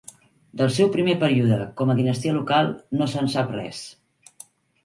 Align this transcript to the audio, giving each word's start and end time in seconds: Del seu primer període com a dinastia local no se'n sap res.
Del 0.61 0.71
seu 0.77 0.89
primer 0.95 1.15
període 1.25 1.59
com 1.81 1.93
a 1.93 1.97
dinastia 2.01 2.35
local 2.39 2.73
no 3.01 3.09
se'n 3.15 3.33
sap 3.35 3.55
res. 3.61 3.87